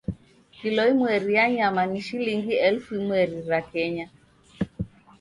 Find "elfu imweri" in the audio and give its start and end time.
2.67-3.37